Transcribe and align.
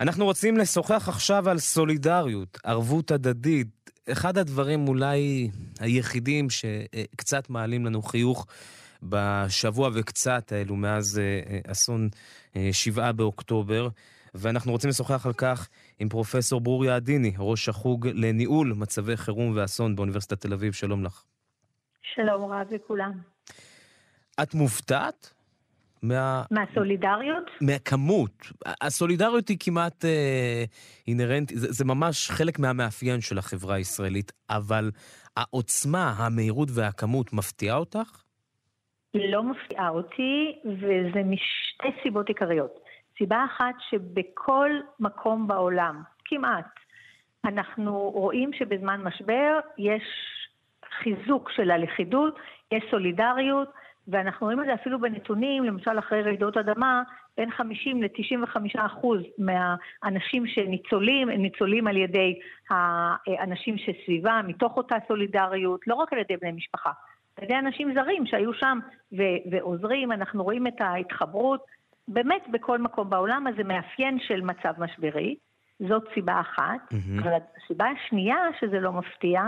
אנחנו 0.00 0.24
רוצים 0.24 0.56
לשוחח 0.56 1.08
עכשיו 1.08 1.48
על 1.48 1.58
סולידריות, 1.58 2.58
ערבות 2.64 3.10
הדדית. 3.10 3.90
אחד 4.12 4.38
הדברים 4.38 4.88
אולי 4.88 5.50
היחידים 5.80 6.50
שקצת 6.50 7.50
מעלים 7.50 7.86
לנו 7.86 8.02
חיוך 8.02 8.46
בשבוע 9.02 9.90
וקצת 9.94 10.52
האלו 10.52 10.76
מאז 10.76 11.20
אסון 11.66 12.08
שבעה 12.72 13.12
באוקטובר, 13.12 13.88
ואנחנו 14.34 14.72
רוצים 14.72 14.90
לשוחח 14.90 15.26
על 15.26 15.32
כך 15.32 15.68
עם 15.98 16.08
פרופסור 16.08 16.60
ברוריה 16.60 16.96
עדיני, 16.96 17.32
ראש 17.38 17.68
החוג 17.68 18.06
לניהול 18.06 18.74
מצבי 18.76 19.16
חירום 19.16 19.52
ואסון 19.56 19.96
באוניברסיטת 19.96 20.40
תל 20.40 20.52
אביב. 20.52 20.72
שלום 20.72 21.04
לך. 21.04 21.22
שלום 22.14 22.52
רב 22.52 22.66
לכולם. 22.74 23.12
את 24.42 24.54
מופתעת? 24.54 25.32
מה... 26.02 26.42
מהסולידריות? 26.50 27.50
מהכמות. 27.60 28.46
הסולידריות 28.80 29.48
היא 29.48 29.56
כמעט 29.60 30.04
אה, 30.04 30.64
אינהרנטית, 31.08 31.58
זה, 31.58 31.72
זה 31.72 31.84
ממש 31.84 32.30
חלק 32.30 32.58
מהמאפיין 32.58 33.20
של 33.20 33.38
החברה 33.38 33.74
הישראלית, 33.74 34.32
אבל 34.50 34.90
העוצמה, 35.36 36.14
המהירות 36.18 36.68
והכמות 36.74 37.32
מפתיעה 37.32 37.76
אותך? 37.76 38.22
לא 39.14 39.42
מפתיעה 39.42 39.88
אותי, 39.88 40.58
וזה 40.64 41.22
משתי 41.24 42.02
סיבות 42.02 42.28
עיקריות. 42.28 42.80
סיבה 43.18 43.44
אחת 43.44 43.74
שבכל 43.90 44.70
מקום 45.00 45.48
בעולם, 45.48 46.02
כמעט, 46.24 46.66
אנחנו 47.44 48.10
רואים 48.10 48.50
שבזמן 48.52 49.00
משבר 49.02 49.58
יש 49.78 50.02
חיזוק 51.02 51.50
של 51.50 51.70
הלכידות, 51.70 52.38
יש 52.72 52.84
סולידריות, 52.90 53.68
ואנחנו 54.08 54.46
רואים 54.46 54.60
את 54.60 54.66
זה 54.66 54.74
אפילו 54.74 55.00
בנתונים, 55.00 55.64
למשל 55.64 55.98
אחרי 55.98 56.22
רעידות 56.22 56.56
אדמה, 56.56 57.02
בין 57.36 57.50
50 57.50 58.02
ל-95 58.02 58.56
אחוז 58.76 59.20
מהאנשים 59.38 60.46
שניצולים, 60.46 61.28
הם 61.28 61.42
ניצולים 61.42 61.86
על 61.86 61.96
ידי 61.96 62.38
האנשים 62.70 63.76
שסביבה, 63.78 64.40
מתוך 64.46 64.76
אותה 64.76 64.96
סולידריות, 65.08 65.86
לא 65.86 65.94
רק 65.94 66.12
על 66.12 66.18
ידי 66.18 66.36
בני 66.36 66.52
משפחה, 66.52 66.90
על 67.36 67.44
ידי 67.44 67.58
אנשים 67.58 67.94
זרים 67.94 68.26
שהיו 68.26 68.54
שם 68.54 68.78
ו- 69.12 69.50
ועוזרים, 69.50 70.12
אנחנו 70.12 70.44
רואים 70.44 70.66
את 70.66 70.80
ההתחברות. 70.80 71.60
באמת 72.08 72.42
בכל 72.52 72.78
מקום 72.78 73.10
בעולם, 73.10 73.46
אז 73.46 73.54
זה 73.56 73.64
מאפיין 73.64 74.18
של 74.20 74.40
מצב 74.40 74.72
משברי, 74.78 75.34
זאת 75.88 76.04
סיבה 76.14 76.40
אחת. 76.40 76.92
Mm-hmm. 76.92 77.22
אבל 77.22 77.32
הסיבה 77.64 77.86
השנייה 77.86 78.36
שזה 78.60 78.80
לא 78.80 78.92
מפתיע, 78.92 79.42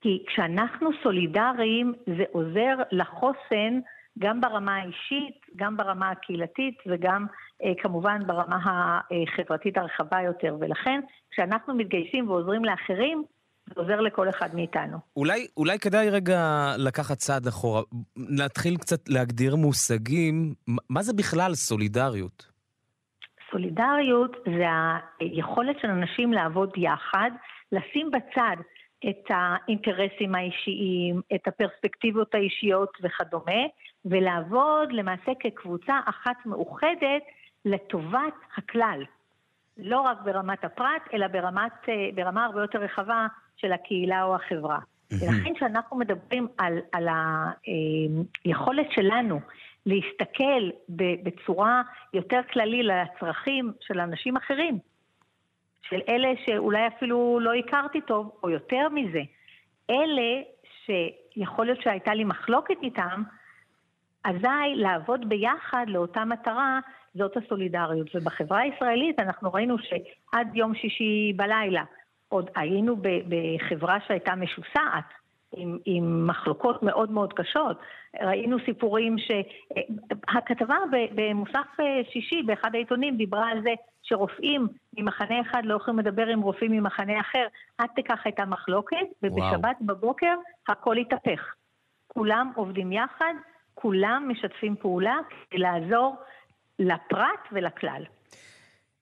כי 0.00 0.24
כשאנחנו 0.26 0.90
סולידריים 1.02 1.92
זה 2.06 2.24
עוזר 2.32 2.74
לחוסן 2.92 3.80
גם 4.18 4.40
ברמה 4.40 4.76
האישית, 4.76 5.40
גם 5.56 5.76
ברמה 5.76 6.10
הקהילתית 6.10 6.74
וגם 6.86 7.26
אה, 7.62 7.72
כמובן 7.82 8.26
ברמה 8.26 8.58
החברתית 9.10 9.76
הרחבה 9.76 10.20
יותר. 10.20 10.56
ולכן 10.60 11.00
כשאנחנו 11.30 11.74
מתגייסים 11.74 12.30
ועוזרים 12.30 12.64
לאחרים, 12.64 13.24
זה 13.66 13.80
עוזר 13.80 14.00
לכל 14.00 14.28
אחד 14.28 14.54
מאיתנו. 14.54 14.98
אולי, 15.16 15.46
אולי 15.56 15.78
כדאי 15.78 16.10
רגע 16.10 16.72
לקחת 16.78 17.16
צעד 17.16 17.46
אחורה, 17.46 17.82
להתחיל 18.16 18.76
קצת 18.76 19.08
להגדיר 19.08 19.56
מושגים, 19.56 20.54
מה 20.90 21.02
זה 21.02 21.12
בכלל 21.12 21.54
סולידריות? 21.54 22.46
סולידריות 23.50 24.36
זה 24.44 24.64
היכולת 25.20 25.76
של 25.82 25.88
אנשים 25.88 26.32
לעבוד 26.32 26.70
יחד, 26.76 27.30
לשים 27.72 28.10
בצד 28.10 28.56
את 29.08 29.24
האינטרסים 29.28 30.34
האישיים, 30.34 31.20
את 31.34 31.48
הפרספקטיבות 31.48 32.34
האישיות 32.34 32.98
וכדומה, 33.02 33.62
ולעבוד 34.04 34.92
למעשה 34.92 35.32
כקבוצה 35.40 36.00
אחת 36.06 36.46
מאוחדת 36.46 37.22
לטובת 37.64 38.34
הכלל. 38.56 39.04
לא 39.78 40.00
רק 40.00 40.18
ברמת 40.24 40.64
הפרט, 40.64 41.02
אלא 41.14 41.26
ברמת, 41.26 41.72
ברמה 42.14 42.44
הרבה 42.44 42.60
יותר 42.60 42.78
רחבה 42.78 43.26
של 43.56 43.72
הקהילה 43.72 44.22
או 44.24 44.34
החברה. 44.34 44.78
ולכן 45.12 45.54
כשאנחנו 45.54 45.96
מדברים 45.96 46.48
על, 46.58 46.78
על 46.92 47.08
היכולת 48.44 48.86
שלנו 48.92 49.40
להסתכל 49.86 50.70
בצורה 51.22 51.82
יותר 52.14 52.40
כללית 52.52 52.84
לצרכים 52.84 53.72
של 53.80 54.00
אנשים 54.00 54.36
אחרים, 54.36 54.78
של 55.82 56.00
אלה 56.08 56.28
שאולי 56.46 56.86
אפילו 56.86 57.38
לא 57.40 57.54
הכרתי 57.54 58.00
טוב, 58.00 58.30
או 58.42 58.50
יותר 58.50 58.88
מזה, 58.88 59.22
אלה 59.90 60.42
שיכול 60.84 61.66
להיות 61.66 61.82
שהייתה 61.82 62.14
לי 62.14 62.24
מחלוקת 62.24 62.76
איתם, 62.82 63.22
אזי 64.24 64.74
לעבוד 64.74 65.28
ביחד 65.28 65.84
לאותה 65.88 66.24
מטרה 66.24 66.80
זאת 67.14 67.36
הסולידריות. 67.36 68.16
ובחברה 68.16 68.58
הישראלית 68.58 69.20
אנחנו 69.20 69.52
ראינו 69.52 69.76
שעד 69.78 70.56
יום 70.56 70.74
שישי 70.74 71.32
בלילה 71.36 71.84
עוד 72.28 72.50
היינו 72.56 72.96
בחברה 73.28 73.98
שהייתה 74.06 74.34
משוסעת, 74.34 75.04
עם, 75.56 75.78
עם 75.84 76.26
מחלוקות 76.26 76.82
מאוד 76.82 77.10
מאוד 77.10 77.32
קשות. 77.32 77.78
ראינו 78.22 78.56
סיפורים 78.64 79.18
ש... 79.18 79.30
הכתבה 80.28 80.76
במוסף 80.90 81.76
שישי 82.12 82.42
באחד 82.42 82.74
העיתונים 82.74 83.16
דיברה 83.16 83.48
על 83.50 83.62
זה 83.62 83.70
שרופאים 84.10 84.68
ממחנה 84.96 85.40
אחד 85.40 85.62
לא 85.64 85.74
יכולים 85.74 85.98
לדבר 86.00 86.26
עם 86.26 86.40
רופאים 86.40 86.72
ממחנה 86.72 87.20
אחר, 87.20 87.46
עד 87.78 87.88
ככה 88.08 88.22
הייתה 88.24 88.44
מחלוקת, 88.44 88.96
ובשבת 89.22 89.76
וואו. 89.80 89.86
בבוקר 89.86 90.34
הכל 90.68 90.96
התהפך. 90.96 91.54
כולם 92.06 92.52
עובדים 92.56 92.92
יחד, 92.92 93.34
כולם 93.74 94.28
משתפים 94.28 94.76
פעולה 94.76 95.16
כדי 95.50 95.58
לעזור 95.58 96.16
לפרט 96.78 97.48
ולכלל. 97.52 98.04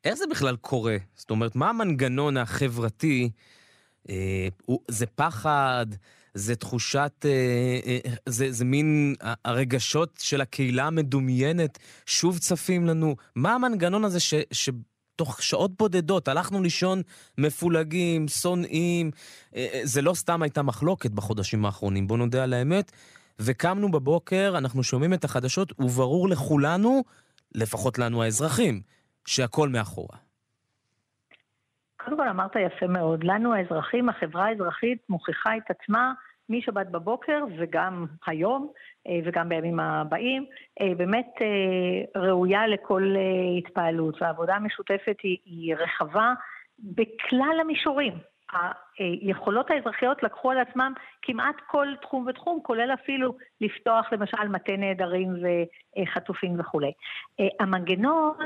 איך 0.04 0.14
זה 0.14 0.24
בכלל 0.30 0.56
קורה? 0.56 0.96
זאת 1.14 1.30
אומרת, 1.30 1.56
מה 1.56 1.70
המנגנון 1.70 2.36
החברתי? 2.36 3.30
אה, 4.10 4.48
זה 4.88 5.06
פחד? 5.06 5.86
זה 6.34 6.56
תחושת, 6.56 7.12
אה, 7.25 7.30
אה, 7.86 7.98
זה, 8.26 8.52
זה 8.52 8.64
מין 8.64 9.14
הרגשות 9.44 10.19
של 10.22 10.40
הקהילה 10.40 10.86
המדומיינת 10.86 11.78
שוב 12.06 12.38
צפים 12.38 12.86
לנו. 12.86 13.16
מה 13.34 13.54
המנגנון 13.54 14.04
הזה 14.04 14.20
ש, 14.20 14.34
שתוך 15.18 15.42
שעות 15.42 15.70
בודדות 15.78 16.28
הלכנו 16.28 16.62
לישון 16.62 17.02
מפולגים, 17.38 18.28
שונאים, 18.28 19.10
אה, 19.56 19.66
אה, 19.74 19.80
זה 19.84 20.02
לא 20.02 20.14
סתם 20.14 20.42
הייתה 20.42 20.62
מחלוקת 20.62 21.10
בחודשים 21.10 21.64
האחרונים, 21.64 22.06
בוא 22.06 22.18
נודה 22.18 22.44
על 22.44 22.52
האמת. 22.52 22.92
וקמנו 23.40 23.90
בבוקר, 23.90 24.54
אנחנו 24.58 24.82
שומעים 24.82 25.14
את 25.14 25.24
החדשות, 25.24 25.72
וברור 25.78 26.28
לכולנו, 26.28 27.02
לפחות 27.54 27.98
לנו 27.98 28.22
האזרחים, 28.22 28.80
שהכל 29.26 29.68
מאחורה. 29.68 30.18
קודם 32.04 32.16
כל 32.16 32.28
אמרת 32.28 32.52
יפה 32.56 32.86
מאוד, 32.86 33.24
לנו 33.24 33.54
האזרחים, 33.54 34.08
החברה 34.08 34.46
האזרחית 34.46 34.98
מוכיחה 35.08 35.56
את 35.56 35.70
עצמה 35.70 36.12
משבת 36.48 36.86
בבוקר 36.86 37.44
וגם 37.59 38.06
היום 38.26 38.72
אה, 39.06 39.19
וגם 39.25 39.48
בימים 39.48 39.81
הבאים, 39.81 40.47
אה, 40.81 40.94
באמת 40.97 41.34
אה, 41.41 42.20
ראויה 42.22 42.66
לכל 42.66 43.14
התפעלות 43.59 44.22
והעבודה 44.22 44.54
המשותפת 44.54 45.16
היא, 45.22 45.37
היא 45.44 45.75
רחבה 45.75 46.32
בכלל 46.78 47.58
המישורים. 47.60 48.12
היכולות 48.98 49.70
האזרחיות 49.70 50.22
לקחו 50.22 50.50
על 50.50 50.58
עצמם 50.58 50.92
כמעט 51.22 51.54
כל 51.66 51.87
תחום 52.03 52.26
ותחום, 52.26 52.60
כולל 52.62 52.91
אפילו 52.94 53.37
לפתוח 53.60 54.12
למשל 54.12 54.48
מטה 54.48 54.76
נעדרים 54.76 55.34
וחטופים 56.03 56.60
וכולי. 56.60 56.92
המנגנון 57.60 58.37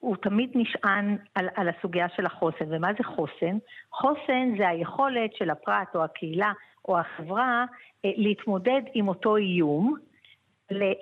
הוא 0.00 0.16
תמיד 0.16 0.50
נשען 0.54 1.16
על, 1.34 1.48
על 1.54 1.68
הסוגיה 1.68 2.06
של 2.16 2.26
החוסן, 2.26 2.64
ומה 2.68 2.88
זה 2.98 3.04
חוסן? 3.04 3.58
חוסן 3.92 4.58
זה 4.58 4.68
היכולת 4.68 5.34
של 5.34 5.50
הפרט 5.50 5.94
או 5.94 6.04
הקהילה 6.04 6.52
או 6.84 6.98
החברה 6.98 7.64
להתמודד 8.04 8.80
עם 8.94 9.08
אותו 9.08 9.36
איום, 9.36 9.94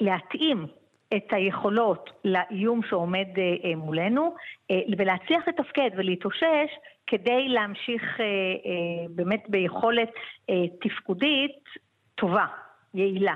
להתאים 0.01 0.67
את 1.17 1.27
היכולות 1.31 2.11
לאיום 2.25 2.81
שעומד 2.89 3.27
מולנו 3.77 4.35
ולהצליח 4.99 5.49
לתפקד 5.49 5.91
ולהתאושש 5.97 6.71
כדי 7.07 7.49
להמשיך 7.49 8.03
אה, 8.21 8.25
אה, 8.25 9.07
באמת 9.11 9.43
ביכולת 9.49 10.11
אה, 10.51 10.55
תפקודית 10.81 11.65
טובה, 12.15 12.47
יעילה. 12.95 13.35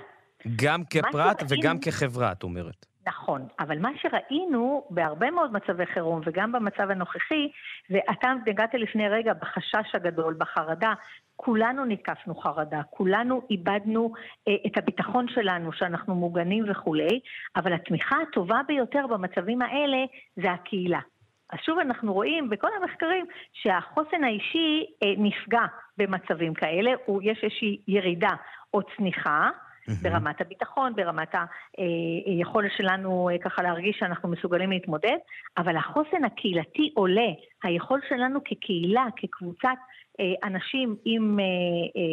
גם 0.57 0.85
כפרט 0.85 1.43
וגם 1.49 1.79
כחברה, 1.79 2.33
את 2.33 2.43
אומרת. 2.43 2.87
נכון, 3.11 3.47
אבל 3.61 3.79
מה 3.79 3.91
שראינו 3.97 4.87
בהרבה 4.91 5.31
מאוד 5.31 5.53
מצבי 5.53 5.87
חירום 5.87 6.21
וגם 6.25 6.53
במצב 6.53 6.91
הנוכחי, 6.91 7.49
ואתה 7.91 8.33
נגעת 8.47 8.75
לפני 8.75 9.09
רגע 9.09 9.33
בחשש 9.33 9.95
הגדול, 9.95 10.35
בחרדה, 10.39 10.93
כולנו 11.37 11.85
נתקפנו 11.85 12.35
חרדה, 12.35 12.81
כולנו 12.91 13.43
איבדנו 13.51 14.13
אה, 14.49 14.53
את 14.67 14.79
הביטחון 14.79 15.29
שלנו 15.29 15.73
שאנחנו 15.73 16.15
מוגנים 16.15 16.65
וכולי, 16.71 17.21
אבל 17.57 17.73
התמיכה 17.73 18.17
הטובה 18.29 18.61
ביותר 18.67 19.07
במצבים 19.07 19.63
האלה 19.63 19.99
זה 20.37 20.51
הקהילה. 20.51 21.01
אז 21.53 21.59
שוב 21.63 21.79
אנחנו 21.79 22.13
רואים 22.13 22.51
בכל 22.51 22.69
המחקרים 22.81 23.27
שהחוסן 23.53 24.25
האישי 24.25 24.87
אה, 25.03 25.09
נפגע 25.19 25.65
במצבים 25.99 26.55
כאלה, 26.55 26.91
יש 27.23 27.45
איזושהי 27.45 27.81
ירידה 27.89 28.35
או 28.75 28.81
צניחה. 28.97 29.51
ברמת 30.03 30.41
הביטחון, 30.41 30.95
ברמת 30.97 31.35
היכולת 32.27 32.73
שלנו 32.77 33.29
ככה 33.45 33.63
להרגיש 33.63 33.97
שאנחנו 33.99 34.29
מסוגלים 34.29 34.71
להתמודד, 34.71 35.17
אבל 35.59 35.77
החוסן 35.77 36.25
הקהילתי 36.25 36.93
עולה, 36.95 37.29
היכולת 37.63 38.03
שלנו 38.09 38.41
כקהילה, 38.45 39.07
כקבוצת 39.17 39.69
אנשים 40.45 40.97
עם, 41.05 41.39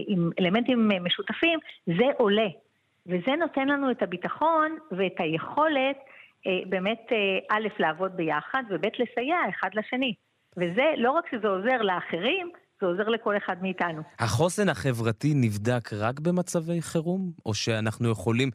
עם 0.07 0.29
אלמנטים 0.39 0.91
משותפים, 1.01 1.59
זה 1.85 2.05
עולה. 2.17 2.47
וזה 3.07 3.31
נותן 3.39 3.67
לנו 3.67 3.91
את 3.91 4.03
הביטחון 4.03 4.77
ואת 4.91 5.15
היכולת 5.19 5.97
באמת, 6.69 7.11
א', 7.49 7.67
לעבוד 7.79 8.17
ביחד, 8.17 8.63
וב', 8.69 8.85
לסייע 8.99 9.37
אחד 9.49 9.69
לשני. 9.73 10.13
וזה, 10.57 10.93
לא 10.97 11.11
רק 11.11 11.25
שזה 11.31 11.47
עוזר 11.47 11.81
לאחרים, 11.81 12.51
זה 12.81 12.85
עוזר 12.87 13.09
לכל 13.09 13.37
אחד 13.37 13.55
מאיתנו. 13.61 14.01
החוסן 14.19 14.69
החברתי 14.69 15.33
נבדק 15.35 15.93
רק 15.93 16.19
במצבי 16.19 16.81
חירום? 16.81 17.31
או 17.45 17.53
שאנחנו 17.53 18.09
יכולים... 18.09 18.51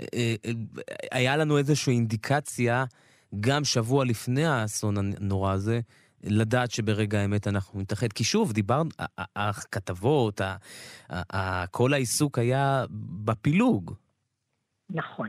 אה, 0.00 0.06
אה, 0.14 0.52
היה 1.12 1.36
לנו 1.36 1.58
איזושהי 1.58 1.94
אינדיקציה, 1.94 2.84
גם 3.40 3.64
שבוע 3.64 4.04
לפני 4.04 4.46
האסון 4.46 4.94
הנורא 4.98 5.52
הזה, 5.52 5.80
לדעת 6.24 6.70
שברגע 6.70 7.20
האמת 7.20 7.48
אנחנו 7.48 7.80
נתאחד. 7.80 8.12
כי 8.12 8.24
שוב, 8.24 8.52
דיברנו, 8.52 8.90
הכתבות, 9.36 10.40
כל 11.70 11.92
העיסוק 11.92 12.38
היה 12.38 12.84
בפילוג. 13.24 13.94
נכון. 14.90 15.28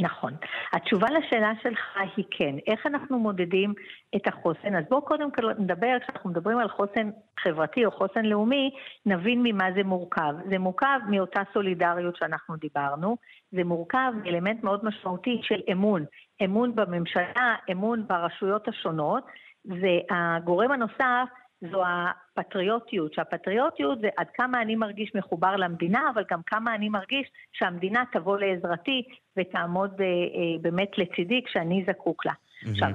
נכון. 0.00 0.32
התשובה 0.72 1.06
לשאלה 1.10 1.52
שלך 1.62 1.96
היא 2.16 2.24
כן. 2.30 2.54
איך 2.66 2.86
אנחנו 2.86 3.18
מודדים 3.18 3.74
את 4.16 4.28
החוסן? 4.28 4.74
אז 4.74 4.84
בואו 4.90 5.02
קודם 5.02 5.30
כל 5.30 5.52
נדבר, 5.58 5.96
כשאנחנו 6.02 6.30
מדברים 6.30 6.58
על 6.58 6.68
חוסן 6.68 7.10
חברתי 7.40 7.84
או 7.84 7.90
חוסן 7.90 8.24
לאומי, 8.24 8.70
נבין 9.06 9.42
ממה 9.42 9.64
זה 9.74 9.82
מורכב. 9.84 10.34
זה 10.50 10.58
מורכב 10.58 11.00
מאותה 11.08 11.42
סולידריות 11.52 12.16
שאנחנו 12.16 12.56
דיברנו, 12.56 13.16
זה 13.52 13.64
מורכב 13.64 14.12
מאלמנט 14.24 14.64
מאוד 14.64 14.84
משמעותי 14.84 15.40
של 15.42 15.60
אמון. 15.72 16.04
אמון 16.44 16.74
בממשלה, 16.74 17.54
אמון 17.72 18.06
ברשויות 18.06 18.68
השונות, 18.68 19.24
והגורם 19.64 20.72
הנוסף 20.72 21.28
זו 21.60 21.82
הפטריוטיות, 21.86 23.14
שהפטריוטיות 23.14 24.00
זה 24.00 24.08
עד 24.16 24.26
כמה 24.34 24.62
אני 24.62 24.76
מרגיש 24.76 25.14
מחובר 25.14 25.56
למדינה, 25.56 26.10
אבל 26.14 26.24
גם 26.30 26.40
כמה 26.46 26.74
אני 26.74 26.88
מרגיש 26.88 27.30
שהמדינה 27.52 28.04
תבוא 28.12 28.38
לעזרתי 28.38 29.02
ותעמוד 29.36 30.00
אה, 30.00 30.06
אה, 30.06 30.58
באמת 30.60 30.98
לצידי 30.98 31.42
כשאני 31.46 31.84
זקוק 31.86 32.26
לה. 32.26 32.32
Mm-hmm. 32.32 32.70
עכשיו, 32.70 32.90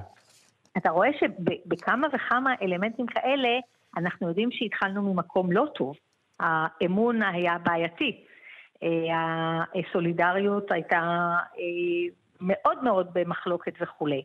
אתה 0.77 0.89
רואה 0.89 1.09
שבכמה 1.19 2.07
וכמה 2.13 2.53
אלמנטים 2.61 3.05
כאלה, 3.05 3.49
אנחנו 3.97 4.27
יודעים 4.27 4.51
שהתחלנו 4.51 5.13
ממקום 5.13 5.51
לא 5.51 5.65
טוב. 5.75 5.95
האמון 6.39 7.21
היה 7.21 7.57
בעייתי. 7.57 8.23
אה, 8.83 9.63
הסולידריות 9.75 10.71
הייתה 10.71 11.01
אה, 11.57 12.13
מאוד 12.41 12.83
מאוד 12.83 13.09
במחלוקת 13.13 13.73
וכולי. 13.81 14.23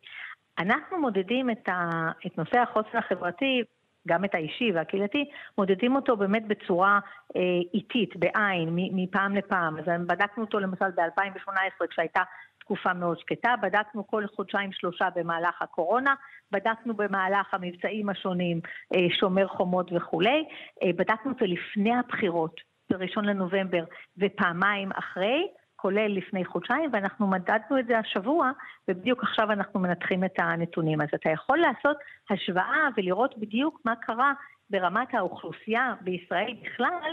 אנחנו 0.59 1.01
מודדים 1.01 1.51
את, 1.51 1.69
ה, 1.69 2.11
את 2.27 2.39
נושא 2.39 2.59
החוסן 2.59 2.99
החברתי 2.99 3.63
גם 4.09 4.25
את 4.25 4.35
האישי 4.35 4.73
והקהילתי, 4.75 5.31
מודדים 5.59 5.97
אותו 5.97 6.17
באמת 6.17 6.47
בצורה 6.47 7.01
אה, 7.37 7.41
איטית, 7.75 8.17
בעין, 8.17 8.69
מפעם 8.73 9.37
לפעם. 9.37 9.79
אז 9.79 9.85
בדקנו 10.07 10.45
אותו 10.45 10.61
למשל 10.61 10.91
ב-2018 10.97 11.87
כשהייתה 11.91 12.23
תקופה 12.71 12.93
מאוד 12.93 13.19
שקטה, 13.19 13.55
בדקנו 13.63 14.07
כל 14.07 14.27
חודשיים 14.37 14.73
שלושה 14.73 15.09
במהלך 15.15 15.63
הקורונה, 15.63 16.15
בדקנו 16.53 16.95
במהלך 16.95 17.55
המבצעים 17.55 18.09
השונים, 18.09 18.61
אה, 18.95 19.07
שומר 19.21 19.49
חומות 19.49 19.91
וכולי, 19.93 20.45
אה, 20.83 20.91
בדקנו 20.97 21.33
אותו 21.33 21.45
לפני 21.45 21.95
הבחירות, 21.95 22.61
ב-1 22.91 23.21
לנובמבר, 23.23 23.85
ופעמיים 24.19 24.93
אחרי, 24.93 25.49
כולל 25.83 26.09
לפני 26.19 26.45
חודשיים, 26.45 26.91
ואנחנו 26.93 27.27
מדדנו 27.27 27.79
את 27.79 27.87
זה 27.87 27.99
השבוע, 27.99 28.51
ובדיוק 28.89 29.23
עכשיו 29.23 29.53
אנחנו 29.53 29.81
מנתחים 29.81 30.25
את 30.25 30.35
הנתונים. 30.39 31.01
אז 31.01 31.09
אתה 31.15 31.31
יכול 31.31 31.59
לעשות 31.59 31.97
השוואה 32.31 32.89
ולראות 32.97 33.39
בדיוק 33.39 33.81
מה 33.85 33.97
קרה 33.97 34.33
ברמת 34.71 35.15
האוכלוסייה 35.15 35.95
בישראל 36.01 36.55
בכלל, 36.63 37.13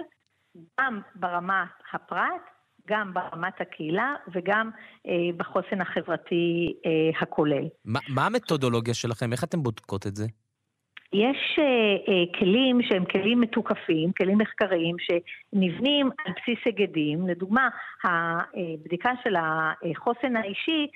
גם 0.80 1.02
ברמת 1.16 1.68
הפרט, 1.94 2.44
גם 2.88 3.14
ברמת 3.14 3.62
הקהילה 3.62 4.16
וגם 4.34 4.70
אה, 5.08 5.38
בחוסן 5.38 5.82
החברתי 5.82 6.74
אה, 6.86 7.22
הכולל. 7.22 7.68
ما, 7.88 8.00
מה 8.16 8.26
המתודולוגיה 8.26 8.94
שלכם? 8.94 9.34
איך 9.34 9.44
אתם 9.44 9.64
בודקות 9.64 10.08
את 10.08 10.16
זה? 10.16 10.26
יש 11.14 11.60
uh, 11.60 12.10
uh, 12.10 12.40
כלים 12.40 12.82
שהם 12.82 13.06
כלים 13.06 13.42
מתוקפים, 13.42 14.12
כלים 14.12 14.38
מחקריים, 14.38 14.96
שנבנים 15.00 16.10
על 16.26 16.34
בסיס 16.34 16.60
היגדים. 16.66 17.28
לדוגמה, 17.28 17.70
הבדיקה 18.04 19.12
של 19.24 19.36
החוסן 19.36 20.36
האישי, 20.36 20.88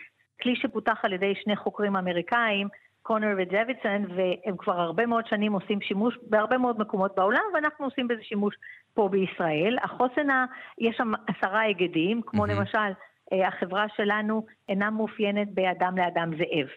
כלי 0.41 0.55
שפותח 0.55 0.99
על 1.03 1.13
ידי 1.13 1.33
שני 1.43 1.55
חוקרים 1.55 1.95
אמריקאים, 1.95 2.67
קונר 3.01 3.35
ודוידסון, 3.37 4.05
והם 4.15 4.57
כבר 4.57 4.79
הרבה 4.79 5.05
מאוד 5.05 5.27
שנים 5.27 5.53
עושים 5.53 5.81
שימוש 5.81 6.17
בהרבה 6.21 6.57
מאוד 6.57 6.79
מקומות 6.79 7.15
בעולם, 7.15 7.43
ואנחנו 7.53 7.85
עושים 7.85 8.07
בזה 8.07 8.23
שימוש 8.23 8.55
פה 8.93 9.09
בישראל. 9.09 9.77
החוסן, 9.83 10.29
ה... 10.29 10.45
יש 10.77 10.95
שם 10.97 11.11
עשרה 11.27 11.59
היגדים, 11.59 12.21
כמו 12.21 12.45
mm-hmm. 12.45 12.51
למשל, 12.51 12.91
uh, 13.33 13.47
החברה 13.47 13.85
שלנו 13.95 14.45
אינה 14.69 14.89
מאופיינת 14.89 15.47
באדם 15.53 15.97
לאדם 15.97 16.31
זאב. 16.37 16.67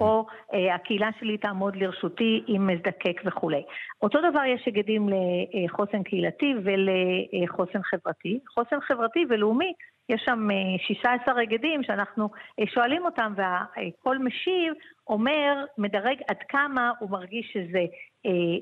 או 0.00 0.26
אה, 0.54 0.74
הקהילה 0.74 1.10
שלי 1.20 1.38
תעמוד 1.38 1.76
לרשותי 1.76 2.44
אם 2.48 2.70
אזדקק 2.70 3.20
וכולי. 3.24 3.62
אותו 4.02 4.18
דבר 4.30 4.44
יש 4.44 4.62
היגדים 4.66 5.08
לחוסן 5.54 6.02
קהילתי 6.02 6.54
ולחוסן 6.64 7.82
חברתי. 7.82 8.38
חוסן 8.54 8.80
חברתי 8.80 9.24
ולאומי, 9.28 9.72
יש 10.08 10.22
שם 10.24 10.48
16 10.78 11.34
אה, 11.34 11.40
היגדים 11.40 11.82
שאנחנו 11.82 12.28
אה, 12.60 12.66
שואלים 12.66 13.04
אותם 13.04 13.32
והכל 13.36 14.18
משיב 14.18 14.72
אומר, 15.06 15.64
מדרג 15.78 16.16
עד 16.28 16.38
כמה 16.48 16.92
הוא 16.98 17.10
מרגיש 17.10 17.50
שזה 17.52 17.78
אה, 17.78 17.84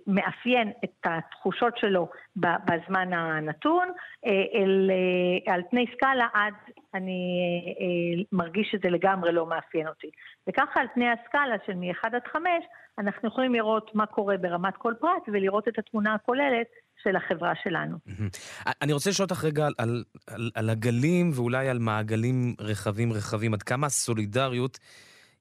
מאפיין 0.06 0.72
את 0.84 0.96
התחושות 1.04 1.76
שלו 1.76 2.08
בזמן 2.36 3.12
הנתון, 3.12 3.88
אה, 4.26 4.30
אל, 4.54 4.90
אה, 4.90 5.54
על 5.54 5.62
פני 5.70 5.84
סקאלה 5.96 6.26
עד 6.32 6.54
אני 6.94 7.40
אה, 7.40 7.70
אה, 7.70 8.22
מרגיש 8.32 8.68
שזה 8.72 8.88
לגמרי 8.90 9.32
לא 9.32 9.46
מאפיין 9.46 9.88
אותי. 9.88 10.10
וככה 10.48 10.80
על 10.80 10.86
פני 10.94 11.04
הסקאלה 11.10 11.56
של 11.66 11.74
מ-1 11.74 12.06
עד 12.06 12.22
5, 12.32 12.42
אנחנו 12.98 13.28
יכולים 13.28 13.54
לראות 13.54 13.90
מה 13.94 14.06
קורה 14.06 14.36
ברמת 14.36 14.76
כל 14.76 14.94
פרט 15.00 15.22
ולראות 15.32 15.68
את 15.68 15.78
התמונה 15.78 16.14
הכוללת 16.14 16.66
של 17.02 17.16
החברה 17.16 17.52
שלנו. 17.62 17.96
אני 18.82 18.92
רוצה 18.92 19.10
לשאול 19.10 19.28
אותך 19.30 19.44
רגע 19.44 19.66
על, 19.78 20.04
על, 20.26 20.50
על 20.54 20.70
הגלים 20.70 21.30
ואולי 21.34 21.68
על 21.68 21.78
מעגלים 21.78 22.54
רחבים 22.60 23.12
רחבים, 23.12 23.54
עד 23.54 23.62
כמה 23.62 23.86
הסולידריות 23.86 24.78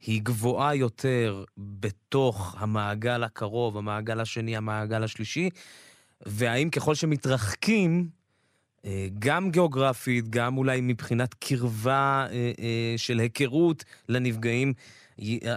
היא 0.01 0.21
גבוהה 0.23 0.75
יותר 0.75 1.43
בתוך 1.57 2.55
המעגל 2.59 3.23
הקרוב, 3.23 3.77
המעגל 3.77 4.19
השני, 4.19 4.57
המעגל 4.57 5.03
השלישי, 5.03 5.49
והאם 6.25 6.69
ככל 6.69 6.95
שמתרחקים, 6.95 8.07
אה, 8.85 9.07
גם 9.19 9.49
גיאוגרפית, 9.51 10.29
גם 10.29 10.57
אולי 10.57 10.79
מבחינת 10.81 11.33
קרבה 11.33 12.25
אה, 12.31 12.51
אה, 12.59 12.93
של 12.97 13.19
היכרות 13.19 13.83
לנפגעים, 14.09 14.73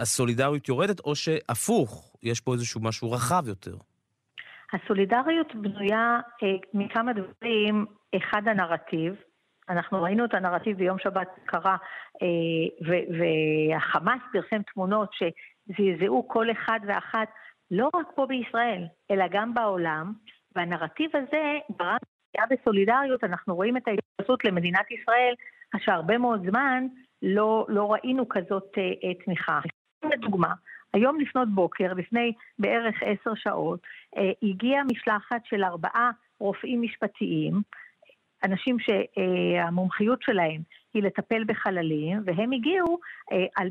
הסולידריות 0.01 0.69
יורדת, 0.69 1.01
או 1.01 1.15
שהפוך, 1.15 2.17
יש 2.23 2.41
פה 2.41 2.53
איזשהו 2.53 2.81
משהו 2.81 3.13
רחב 3.13 3.49
יותר? 3.49 3.77
הסולידריות 4.73 5.55
בנויה 5.55 6.21
מכמה 6.75 7.13
דברים. 7.13 7.87
אחד, 8.17 8.43
הנרטיב. 8.47 9.15
אנחנו 9.69 10.03
ראינו 10.03 10.25
את 10.25 10.35
הנרטיב 10.35 10.79
ביום 10.79 10.99
שבת 10.99 11.29
קרה, 11.45 11.77
והחמאס 13.19 14.21
פרסם 14.33 14.63
תמונות 14.63 15.11
שזעזעו 15.13 16.29
כל 16.29 16.51
אחד 16.51 16.81
ואחת, 16.87 17.29
לא 17.71 17.91
רק 17.95 18.07
פה 18.15 18.27
בישראל, 18.27 18.85
אלא 19.11 19.25
גם 19.31 19.55
בעולם, 19.55 20.13
והנרטיב 20.57 21.11
הזה 21.15 21.59
גרם 21.79 21.97
פגיעה 22.31 22.47
בסולידריות, 22.51 23.25
אנחנו 23.25 23.55
רואים 23.55 23.77
את 23.77 23.83
ההתייחסות 23.89 24.45
למדינת 24.45 24.91
ישראל, 24.91 25.35
שהרבה 25.79 26.19
מאוד 26.19 26.47
זמן 26.51 26.87
לא, 27.23 27.67
לא 27.69 27.93
ראינו 27.93 28.29
כזאת 28.29 28.79
אה, 28.79 29.15
תמיכה. 29.25 29.61
לדוגמה, 30.05 30.55
היום 30.95 31.21
לפנות 31.21 31.49
בוקר, 31.49 31.93
לפני 31.93 32.33
בערך 32.59 32.95
עשר 33.03 33.35
שעות, 33.35 33.81
אה, 34.17 34.31
הגיעה 34.43 34.85
משלחת 34.85 35.45
של 35.45 35.65
ארבעה 35.65 36.11
רופאים 36.41 36.83
משפטיים, 36.83 37.63
אנשים 38.45 38.77
שהמומחיות 38.79 40.23
שלהם 40.23 40.61
היא 40.95 41.03
לטפל 41.03 41.45
בחללים, 41.45 42.23
והם 42.25 42.53
הגיעו 42.53 42.99
אה, 43.33 43.47
על 43.57 43.71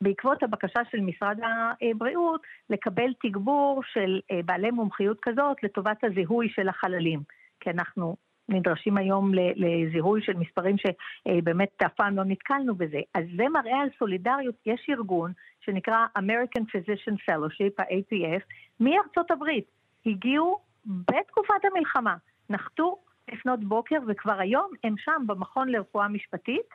בעקבות 0.00 0.42
הבקשה 0.42 0.80
של 0.90 1.00
משרד 1.00 1.38
הבריאות 1.42 2.42
לקבל 2.70 3.12
תגבור 3.22 3.82
של 3.92 4.20
אה, 4.30 4.40
בעלי 4.44 4.70
מומחיות 4.70 5.18
כזאת 5.22 5.62
לטובת 5.62 6.04
הזיהוי 6.04 6.48
של 6.48 6.68
החללים. 6.68 7.20
כי 7.60 7.70
אנחנו 7.70 8.16
נדרשים 8.48 8.96
היום 8.96 9.32
לזיהוי 9.34 10.22
של 10.22 10.32
מספרים 10.36 10.76
שבאמת 10.78 11.82
אף 11.86 11.92
פעם 11.94 12.16
לא 12.16 12.24
נתקלנו 12.24 12.74
בזה. 12.74 13.00
אז 13.14 13.24
זה 13.36 13.48
מראה 13.48 13.80
על 13.80 13.88
סולידריות. 13.98 14.54
יש 14.66 14.86
ארגון 14.90 15.32
שנקרא 15.60 16.06
American 16.18 16.62
Physician 16.62 17.14
Fellowship, 17.14 17.74
ה-APF, 17.78 18.42
מארצות 18.80 19.30
הברית. 19.30 19.64
הגיעו 20.06 20.58
בתקופת 20.86 21.64
המלחמה, 21.64 22.16
נחתו 22.50 22.98
לפנות 23.32 23.64
בוקר, 23.64 23.96
וכבר 24.08 24.40
היום 24.40 24.70
הם 24.84 24.94
שם 24.98 25.24
במכון 25.26 25.68
לרפואה 25.68 26.08
משפטית, 26.08 26.66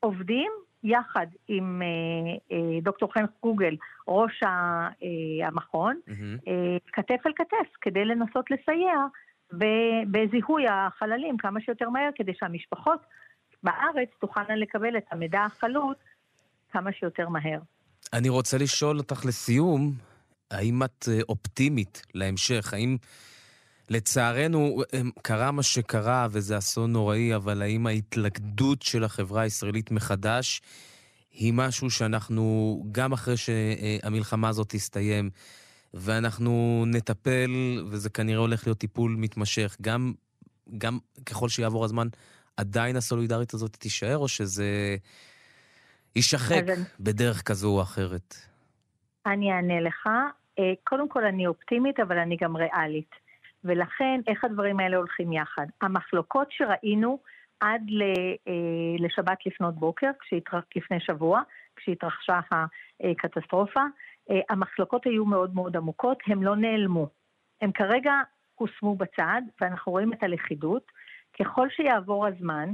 עובדים 0.00 0.52
יחד 0.84 1.26
עם 1.48 1.82
אה, 1.82 2.56
אה, 2.56 2.80
דוקטור 2.82 3.12
חן 3.14 3.24
גוגל, 3.42 3.76
ראש 4.08 4.42
ה, 4.42 4.48
אה, 4.48 5.46
המכון, 5.46 6.00
mm-hmm. 6.08 6.48
אה, 6.48 6.76
כתף 6.92 7.26
אל 7.26 7.32
כתף, 7.36 7.76
כדי 7.80 8.04
לנסות 8.04 8.50
לסייע 8.50 8.94
בזיהוי 10.10 10.64
החללים 10.70 11.36
כמה 11.36 11.60
שיותר 11.60 11.90
מהר, 11.90 12.10
כדי 12.14 12.32
שהמשפחות 12.34 13.00
בארץ 13.62 14.08
תוכלנה 14.20 14.56
לקבל 14.56 14.96
את 14.96 15.04
המידע 15.10 15.40
החלוט 15.40 15.96
כמה 16.70 16.92
שיותר 16.92 17.28
מהר. 17.28 17.58
אני 18.12 18.28
רוצה 18.28 18.58
לשאול 18.58 18.98
אותך 18.98 19.26
לסיום, 19.26 19.92
האם 20.50 20.82
את 20.82 21.08
אופטימית 21.28 22.02
להמשך? 22.14 22.74
האם 22.74 22.96
לצערנו 23.90 24.82
קרה 25.22 25.50
מה 25.50 25.62
שקרה 25.62 26.26
וזה 26.30 26.58
אסון 26.58 26.92
נוראי, 26.92 27.34
אבל 27.34 27.62
האם 27.62 27.86
ההתלכדות 27.86 28.82
של 28.82 29.04
החברה 29.04 29.42
הישראלית 29.42 29.90
מחדש 29.90 30.62
היא 31.30 31.52
משהו 31.52 31.90
שאנחנו, 31.90 32.84
גם 32.92 33.12
אחרי 33.12 33.36
שהמלחמה 33.36 34.48
הזאת 34.48 34.68
תסתיים, 34.68 35.30
ואנחנו 35.94 36.84
נטפל, 36.86 37.50
וזה 37.90 38.10
כנראה 38.10 38.40
הולך 38.40 38.66
להיות 38.66 38.78
טיפול 38.78 39.16
מתמשך, 39.18 39.76
גם, 39.80 40.12
גם 40.78 40.98
ככל 41.26 41.48
שיעבור 41.48 41.84
הזמן, 41.84 42.08
עדיין 42.56 42.96
הסולידריות 42.96 43.54
הזאת 43.54 43.76
תישאר, 43.76 44.16
או 44.16 44.28
שזה 44.28 44.96
יישחק 46.16 46.62
בדרך 47.00 47.42
כזו 47.42 47.68
או 47.68 47.82
אחרת? 47.82 48.34
אני 49.26 49.52
אענה 49.52 49.80
לך. 49.80 50.06
אה, 50.58 50.72
קודם 50.84 51.08
כל, 51.08 51.24
אני 51.24 51.46
אופטימית, 51.46 52.00
אבל 52.00 52.18
אני 52.18 52.36
גם 52.40 52.56
ריאלית. 52.56 53.27
ולכן, 53.64 54.20
איך 54.26 54.44
הדברים 54.44 54.80
האלה 54.80 54.96
הולכים 54.96 55.32
יחד? 55.32 55.66
המחלוקות 55.82 56.52
שראינו 56.52 57.18
עד 57.60 57.82
אה, 58.02 58.52
לשבת 58.98 59.46
לפנות 59.46 59.74
בוקר, 59.74 60.10
לפני 60.76 61.00
שבוע, 61.00 61.42
כשהתרחשה 61.76 62.40
הקטסטרופה, 63.00 63.80
אה, 64.30 64.40
המחלוקות 64.50 65.06
היו 65.06 65.24
מאוד 65.24 65.54
מאוד 65.54 65.76
עמוקות, 65.76 66.18
הן 66.26 66.42
לא 66.42 66.56
נעלמו. 66.56 67.08
הן 67.60 67.72
כרגע 67.72 68.12
הושמו 68.54 68.96
בצד, 68.96 69.42
ואנחנו 69.60 69.92
רואים 69.92 70.12
את 70.12 70.22
הלכידות. 70.22 70.92
ככל 71.40 71.68
שיעבור 71.70 72.26
הזמן, 72.26 72.68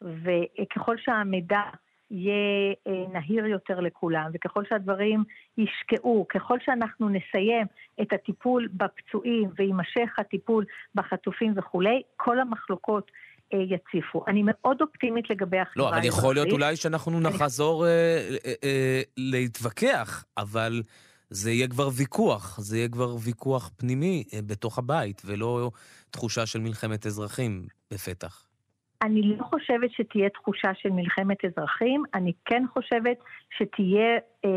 וככל 0.00 0.96
שהמידע 0.98 1.60
יהיה 2.10 2.74
אה, 2.86 2.92
נהיר 3.12 3.46
יותר 3.46 3.80
לכולם, 3.80 4.30
וככל 4.34 4.64
שהדברים 4.68 5.24
ישקעו, 5.58 6.26
ככל 6.28 6.58
שאנחנו 6.64 7.08
נסיים 7.08 7.66
את 8.02 8.12
הטיפול 8.12 8.68
בפצועים 8.72 9.50
ויימשך 9.58 10.18
הטיפול 10.18 10.64
בחטופים 10.94 11.54
וכולי, 11.56 12.02
כל 12.16 12.40
המחלוקות 12.40 13.10
אה, 13.54 13.58
יציפו. 13.58 14.24
אני 14.26 14.42
מאוד 14.44 14.80
אופטימית 14.80 15.30
לגבי 15.30 15.58
החברה 15.58 15.86
האזרחית. 15.86 16.04
לא, 16.04 16.10
אבל 16.10 16.18
יכול 16.18 16.34
להיות 16.34 16.52
אולי 16.52 16.76
שאנחנו 16.76 17.20
נחזור 17.20 17.86
אה, 17.86 19.02
להתווכח, 19.16 20.24
אבל 20.36 20.82
זה 21.30 21.50
יהיה 21.50 21.68
כבר 21.68 21.88
ויכוח, 21.96 22.60
זה 22.60 22.76
יהיה 22.76 22.88
כבר 22.88 23.16
ויכוח 23.24 23.70
פנימי 23.76 24.24
בתוך 24.46 24.78
הבית, 24.78 25.22
ולא 25.24 25.70
תחושה 26.10 26.46
של 26.46 26.60
מלחמת 26.60 27.06
אזרחים 27.06 27.66
בפתח. 27.90 28.47
אני 29.02 29.36
לא 29.36 29.44
חושבת 29.44 29.90
שתהיה 29.90 30.28
תחושה 30.28 30.74
של 30.74 30.90
מלחמת 30.90 31.44
אזרחים, 31.44 32.02
אני 32.14 32.32
כן 32.44 32.64
חושבת 32.72 33.16
שתהיה, 33.58 34.18
אה, 34.44 34.50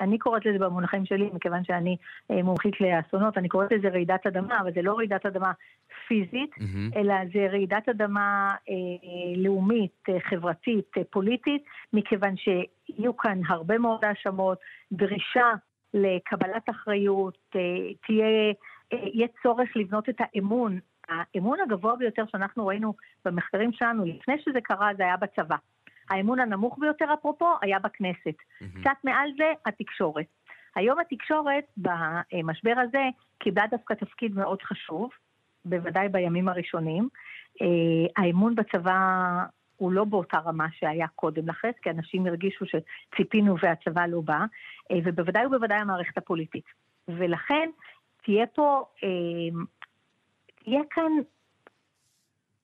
אני 0.00 0.18
קוראת 0.18 0.46
לזה 0.46 0.58
במונחים 0.58 1.06
שלי, 1.06 1.30
מכיוון 1.32 1.64
שאני 1.64 1.96
אה, 2.30 2.42
מומחית 2.42 2.74
לאסונות, 2.80 3.38
אני 3.38 3.48
קוראת 3.48 3.72
לזה 3.72 3.88
רעידת 3.88 4.26
אדמה, 4.26 4.60
אבל 4.60 4.72
זה 4.74 4.82
לא 4.82 4.94
רעידת 4.94 5.26
אדמה 5.26 5.52
פיזית, 6.08 6.50
mm-hmm. 6.54 6.96
אלא 6.96 7.14
זה 7.34 7.46
רעידת 7.50 7.88
אדמה 7.88 8.54
אה, 8.70 8.74
לאומית, 9.36 10.04
חברתית, 10.30 10.92
פוליטית, 11.10 11.64
מכיוון 11.92 12.34
שיהיו 12.36 13.16
כאן 13.16 13.40
הרבה 13.48 13.78
מאוד 13.78 14.04
האשמות, 14.04 14.58
דרישה 14.92 15.50
לקבלת 15.94 16.70
אחריות, 16.70 17.38
תהיה, 18.06 18.52
יהיה 18.92 19.28
צורך 19.42 19.76
לבנות 19.76 20.08
את 20.08 20.16
האמון 20.18 20.78
האמון 21.08 21.60
הגבוה 21.60 21.96
ביותר 21.96 22.24
שאנחנו 22.32 22.66
ראינו 22.66 22.94
במחקרים 23.24 23.72
שלנו, 23.72 24.04
לפני 24.04 24.34
שזה 24.38 24.60
קרה, 24.60 24.90
זה 24.96 25.02
היה 25.02 25.16
בצבא. 25.16 25.56
האמון 26.10 26.40
הנמוך 26.40 26.78
ביותר, 26.78 27.14
אפרופו, 27.14 27.54
היה 27.62 27.78
בכנסת. 27.78 28.18
Mm-hmm. 28.26 28.80
קצת 28.80 28.96
מעל 29.04 29.30
זה, 29.36 29.52
התקשורת. 29.66 30.26
היום 30.76 30.98
התקשורת, 30.98 31.64
במשבר 31.76 32.74
הזה, 32.88 33.02
קיבלה 33.38 33.66
דווקא 33.70 33.94
תפקיד 33.94 34.34
מאוד 34.34 34.62
חשוב, 34.62 35.10
בוודאי 35.64 36.08
בימים 36.08 36.48
הראשונים. 36.48 37.08
אה, 37.62 38.22
האמון 38.22 38.54
בצבא 38.54 38.98
הוא 39.76 39.92
לא 39.92 40.04
באותה 40.04 40.38
רמה 40.38 40.66
שהיה 40.72 41.06
קודם 41.14 41.48
לכן, 41.48 41.70
כי 41.82 41.90
אנשים 41.90 42.26
הרגישו 42.26 42.64
שציפינו 42.66 43.56
והצבא 43.62 44.06
לא 44.06 44.20
בא, 44.20 44.38
אה, 44.90 44.96
ובוודאי 45.04 45.46
ובוודאי 45.46 45.78
המערכת 45.78 46.18
הפוליטית. 46.18 46.64
ולכן 47.08 47.70
תהיה 48.24 48.46
פה 48.46 48.84
אה, 49.04 49.08
תהיה 50.64 50.80
כאן, 50.90 51.12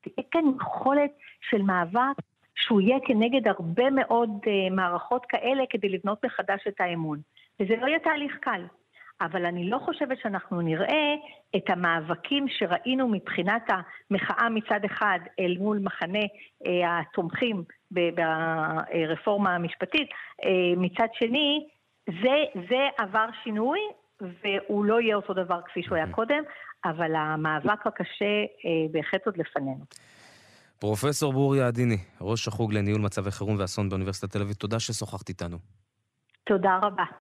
תהיה 0.01 0.27
כאן 0.31 0.45
יכולת 0.61 1.11
של 1.51 1.63
מאבק 1.63 2.17
שהוא 2.55 2.81
יהיה 2.81 2.99
כנגד 3.07 3.49
הרבה 3.49 3.91
מאוד 3.91 4.31
uh, 4.31 4.75
מערכות 4.75 5.27
כאלה 5.27 5.65
כדי 5.71 5.89
לבנות 5.89 6.25
מחדש 6.25 6.67
את 6.69 6.81
האמון. 6.81 7.21
וזה 7.61 7.77
לא 7.77 7.87
יהיה 7.87 7.99
תהליך 7.99 8.37
קל. 8.41 8.65
אבל 9.21 9.47
אני 9.47 9.71
לא 9.71 9.79
חושבת 9.79 10.19
שאנחנו 10.23 10.61
נראה 10.61 11.15
את 11.57 11.71
המאבקים 11.71 12.47
שראינו 12.49 13.09
מבחינת 13.09 13.63
המחאה 14.11 14.49
מצד 14.49 14.81
אחד 14.85 15.19
אל 15.41 15.57
מול 15.59 15.79
מחנה 15.83 16.25
אה, 16.67 16.99
התומכים 16.99 17.65
ברפורמה 17.91 19.55
המשפטית, 19.55 20.09
אה, 20.45 20.73
מצד 20.77 21.07
שני, 21.13 21.67
זה, 22.23 22.61
זה 22.69 22.89
עבר 22.99 23.27
שינוי 23.43 23.81
והוא 24.21 24.85
לא 24.85 25.01
יהיה 25.01 25.17
אותו 25.17 25.35
דבר 25.35 25.61
כפי 25.67 25.83
שהוא 25.83 25.97
היה 25.97 26.05
אוקיי. 26.05 26.15
קודם. 26.15 26.43
אבל 26.85 27.15
המאבק 27.17 27.87
הקשה 27.87 28.25
אה, 28.25 28.71
בהחלט 28.93 29.27
עוד 29.27 29.37
לפנינו. 29.37 29.85
פרופסור 30.79 31.33
בוריה 31.33 31.67
עדיני, 31.67 31.99
ראש 32.21 32.49
החוג 32.49 32.73
לניהול 32.73 33.01
מצבי 33.01 33.31
חירום 33.31 33.57
ואסון 33.59 33.89
באוניברסיטת 33.89 34.33
תל 34.33 34.43
אביב, 34.43 34.55
תודה 34.55 34.81
ששוחחת 34.81 35.29
איתנו. 35.29 35.59
תודה 36.45 36.79
רבה. 36.83 37.05